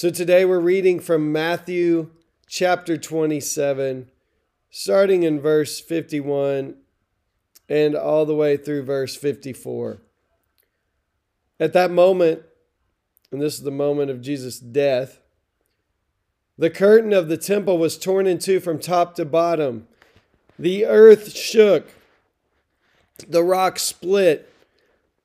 [0.00, 2.08] So today we're reading from Matthew
[2.48, 4.08] chapter 27,
[4.70, 6.76] starting in verse 51
[7.68, 10.00] and all the way through verse 54.
[11.60, 12.44] At that moment,
[13.30, 15.20] and this is the moment of Jesus' death,
[16.56, 19.86] the curtain of the temple was torn in two from top to bottom.
[20.58, 21.90] The earth shook
[23.28, 24.50] the rock split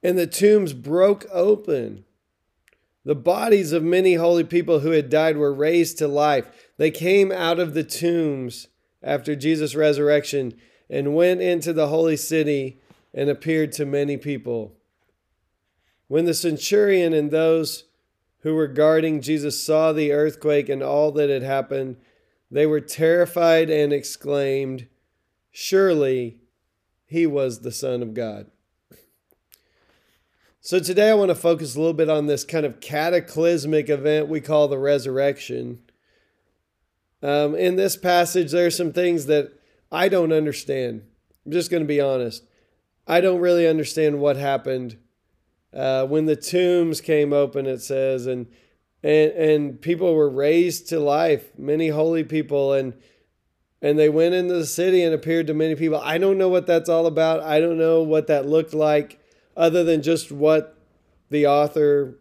[0.04, 2.05] and the tombs broke open.
[3.05, 6.50] The bodies of many holy people who had died were raised to life.
[6.77, 8.68] They came out of the tombs
[9.04, 10.55] after Jesus' resurrection
[10.90, 12.82] and went into the holy city
[13.13, 14.76] and appeared to many people.
[16.07, 17.85] When the centurion and those
[18.40, 21.98] who were guarding Jesus saw the earthquake and all that had happened,
[22.49, 24.87] they were terrified and exclaimed,
[25.52, 26.37] Surely
[27.05, 28.49] he was the Son of God.
[30.66, 34.30] So today I want to focus a little bit on this kind of cataclysmic event
[34.30, 35.77] we call the resurrection.
[37.21, 39.60] Um, in this passage, there are some things that
[39.91, 41.04] I don't understand.
[41.46, 42.48] I'm just going to be honest.
[43.05, 44.98] I don't really understand what happened
[45.71, 47.68] uh, when the tombs came open.
[47.68, 48.48] It says, and
[49.04, 52.96] and and people were raised to life, many holy people, and
[53.84, 56.02] and they went into the city and appeared to many people.
[56.04, 57.43] I don't know what that's all about.
[57.43, 59.20] I don't know what that looked like,
[59.56, 60.78] other than just what
[61.30, 62.18] the author,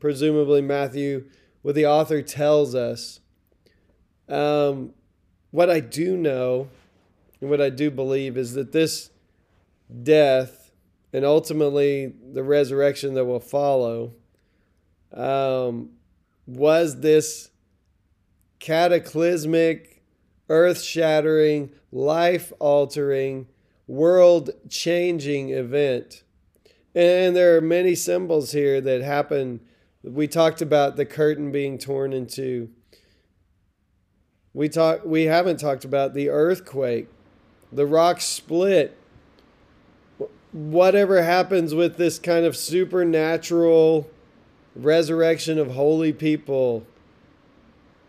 [0.00, 1.26] presumably Matthew,
[1.62, 3.20] what the author tells us.
[4.28, 4.92] Um,
[5.50, 6.68] what I do know
[7.40, 9.10] and what I do believe is that this
[10.02, 10.70] death
[11.12, 14.12] and ultimately the resurrection that will follow
[15.12, 15.90] um,
[16.46, 17.50] was this
[18.58, 20.02] cataclysmic
[20.48, 23.46] earth shattering, life altering,
[23.86, 26.22] world changing event.
[26.98, 29.60] And there are many symbols here that happen.
[30.02, 32.70] We talked about the curtain being torn in two.
[34.52, 37.06] We talk we haven't talked about the earthquake.
[37.70, 38.98] The rock split.
[40.50, 44.10] Whatever happens with this kind of supernatural
[44.74, 46.84] resurrection of holy people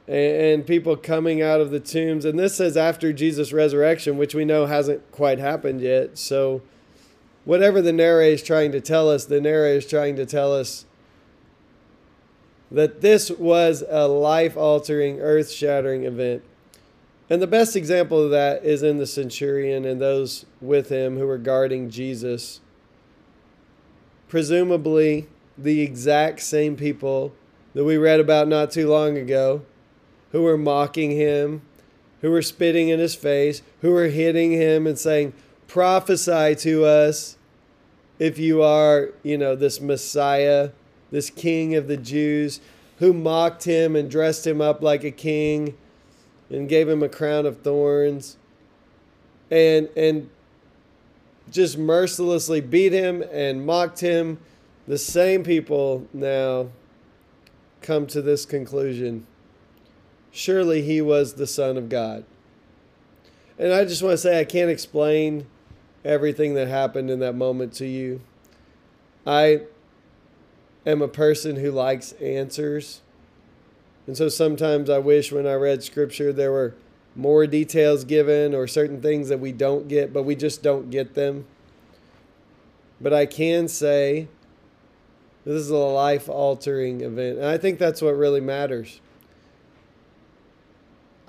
[0.07, 2.25] and, people coming out of the tombs.
[2.25, 6.17] And this says after Jesus' resurrection, which we know hasn't quite happened yet.
[6.17, 6.63] So,
[7.45, 10.85] whatever the narrator is trying to tell us, the narrator is trying to tell us
[12.71, 16.43] that this was a life altering, earth shattering event.
[17.29, 21.27] And the best example of that is in the centurion and those with him who
[21.27, 22.59] were guarding Jesus.
[24.27, 25.27] Presumably,
[25.57, 27.33] the exact same people
[27.73, 29.63] that we read about not too long ago
[30.31, 31.61] who were mocking him,
[32.21, 35.33] who were spitting in his face, who were hitting him and saying,
[35.69, 37.37] Prophesy to us
[38.19, 40.71] if you are, you know, this Messiah,
[41.11, 42.59] this King of the Jews,
[42.97, 45.77] who mocked him and dressed him up like a king
[46.49, 48.35] and gave him a crown of thorns
[49.49, 50.29] and and
[51.49, 54.37] just mercilessly beat him and mocked him
[54.87, 56.67] the same people now
[57.81, 59.25] come to this conclusion
[60.31, 62.23] surely he was the Son of God.
[63.57, 65.45] And I just want to say, I can't explain
[66.03, 68.21] everything that happened in that moment to you.
[69.25, 69.61] I
[70.85, 73.01] am a person who likes answers.
[74.07, 76.75] And so sometimes I wish when I read scripture there were
[77.15, 81.15] more details given or certain things that we don't get, but we just don't get
[81.15, 81.45] them.
[83.01, 84.27] But I can say
[85.45, 87.37] this is a life altering event.
[87.37, 88.99] And I think that's what really matters.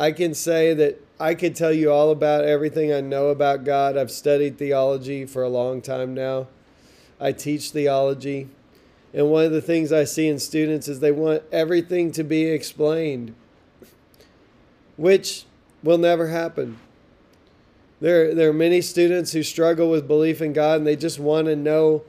[0.01, 3.99] I can say that I could tell you all about everything I know about God.
[3.99, 6.49] I've studied theology for a long time now.
[7.21, 8.49] I teach theology.
[9.13, 12.45] And one of the things I see in students is they want everything to be
[12.47, 13.35] explained,
[14.97, 15.45] which
[15.83, 16.79] will never happen.
[18.01, 21.47] There, there are many students who struggle with belief in God and they just want
[21.49, 22.05] to know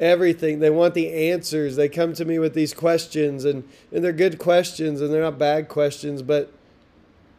[0.00, 0.60] everything.
[0.60, 1.76] They want the answers.
[1.76, 5.38] They come to me with these questions, and, and they're good questions and they're not
[5.38, 6.50] bad questions, but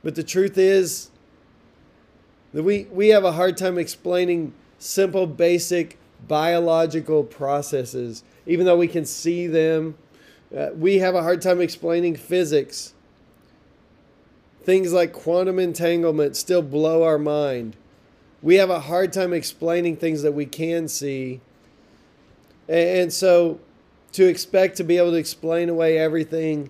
[0.03, 1.09] but the truth is
[2.53, 5.97] that we, we have a hard time explaining simple, basic
[6.27, 9.95] biological processes, even though we can see them
[10.53, 12.93] Uh, we have a hard time explaining physics.
[14.63, 17.75] Things like quantum entanglement still blow our mind.
[18.43, 21.41] We have a hard time explaining things that we can see.
[22.69, 23.59] And so
[24.11, 26.69] to expect to be able to explain away everything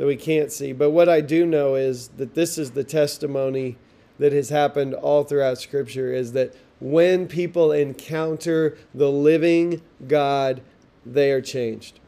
[0.00, 0.72] that we can't see.
[0.72, 3.76] But what I do know is that this is the testimony
[4.18, 10.62] that has happened all throughout Scripture is that when people encounter the living God,
[11.04, 12.00] they are changed.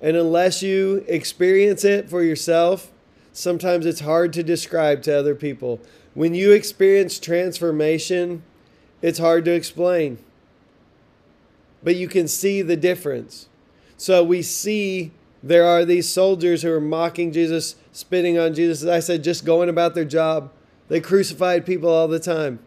[0.00, 2.92] And unless you experience it for yourself,
[3.32, 5.80] sometimes it's hard to describe to other people.
[6.14, 8.44] When you experience transformation,
[9.02, 10.18] it's hard to explain.
[11.82, 13.48] But you can see the difference.
[13.96, 15.10] So we see
[15.42, 18.82] there are these soldiers who are mocking Jesus, spitting on Jesus.
[18.82, 20.52] As I said, just going about their job.
[20.88, 22.58] They crucified people all the time.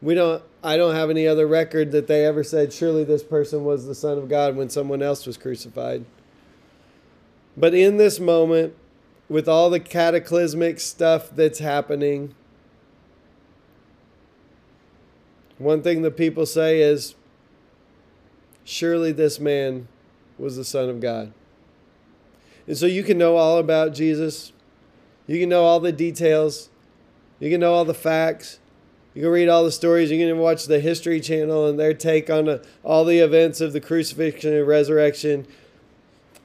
[0.00, 3.64] We don't I don't have any other record that they ever said surely this person
[3.64, 6.04] was the son of God when someone else was crucified.
[7.56, 8.74] But in this moment
[9.28, 12.34] with all the cataclysmic stuff that's happening,
[15.58, 17.14] one thing the people say is
[18.64, 19.88] surely this man
[20.38, 21.32] was the Son of God.
[22.66, 24.52] And so you can know all about Jesus.
[25.26, 26.68] You can know all the details.
[27.38, 28.58] You can know all the facts.
[29.14, 30.10] You can read all the stories.
[30.10, 33.72] You can watch the History Channel and their take on uh, all the events of
[33.72, 35.46] the crucifixion and resurrection.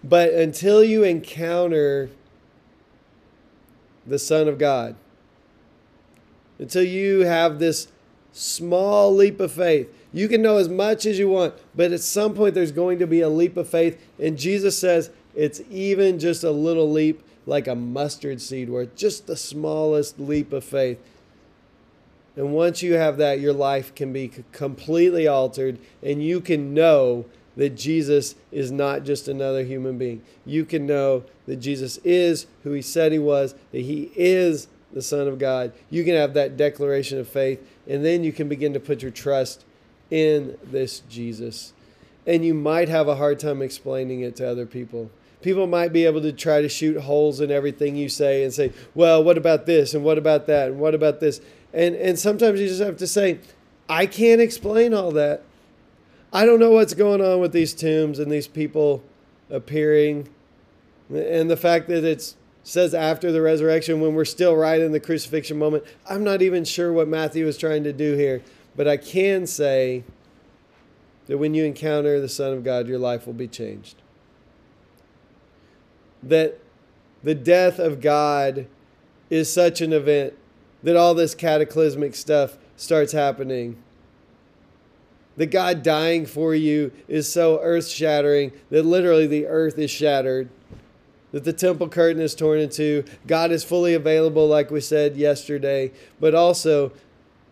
[0.03, 2.09] But until you encounter
[4.05, 4.95] the Son of God,
[6.59, 7.87] until you have this
[8.31, 12.33] small leap of faith, you can know as much as you want, but at some
[12.33, 14.01] point there's going to be a leap of faith.
[14.19, 19.27] And Jesus says it's even just a little leap, like a mustard seed, where just
[19.27, 20.99] the smallest leap of faith.
[22.35, 27.25] And once you have that, your life can be completely altered, and you can know
[27.57, 30.21] that Jesus is not just another human being.
[30.45, 35.01] You can know that Jesus is who he said he was, that he is the
[35.01, 35.73] Son of God.
[35.89, 39.11] You can have that declaration of faith, and then you can begin to put your
[39.11, 39.65] trust
[40.11, 41.73] in this Jesus.
[42.27, 45.09] And you might have a hard time explaining it to other people.
[45.41, 48.71] People might be able to try to shoot holes in everything you say and say,
[48.93, 49.95] well, what about this?
[49.95, 50.67] And what about that?
[50.67, 51.41] And what about this?
[51.73, 53.39] And, and sometimes you just have to say,
[53.89, 55.41] I can't explain all that.
[56.31, 59.03] I don't know what's going on with these tombs and these people
[59.49, 60.29] appearing.
[61.09, 64.99] And the fact that it says after the resurrection when we're still right in the
[64.99, 65.83] crucifixion moment.
[66.09, 68.43] I'm not even sure what Matthew was trying to do here.
[68.75, 70.03] But I can say
[71.27, 74.01] that when you encounter the Son of God, your life will be changed.
[76.23, 76.59] That
[77.23, 78.67] the death of God
[79.29, 80.33] is such an event
[80.83, 83.77] that all this cataclysmic stuff starts happening.
[85.37, 90.49] That God dying for you is so earth shattering that literally the earth is shattered.
[91.31, 93.05] That the temple curtain is torn in two.
[93.25, 96.91] God is fully available, like we said yesterday, but also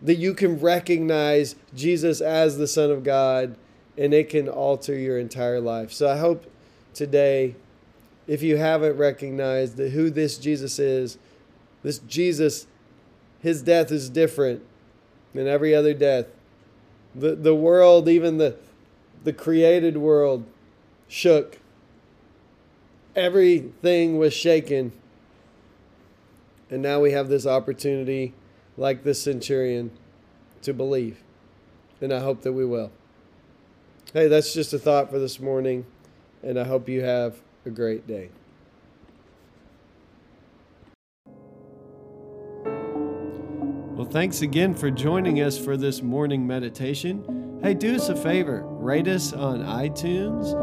[0.02, 3.56] that you can recognize Jesus as the Son of God
[3.98, 5.92] and it can alter your entire life.
[5.92, 6.50] So I hope
[6.94, 7.54] today,
[8.26, 11.18] if you haven't recognized that who this Jesus is,
[11.82, 12.66] this Jesus,
[13.40, 14.62] his death is different
[15.34, 16.26] than every other death.
[17.14, 18.56] The, the world, even the,
[19.24, 20.44] the created world,
[21.08, 21.58] shook.
[23.16, 24.92] Everything was shaken.
[26.70, 28.32] And now we have this opportunity
[28.76, 29.90] like the centurion,
[30.62, 31.22] to believe.
[32.00, 32.90] And I hope that we will.
[34.12, 35.86] Hey, that's just a thought for this morning,
[36.42, 38.30] and I hope you have a great day.
[42.64, 47.60] Well, thanks again for joining us for this morning meditation.
[47.62, 50.54] Hey, do us a favor rate us on iTunes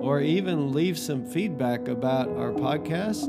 [0.00, 3.28] or even leave some feedback about our podcast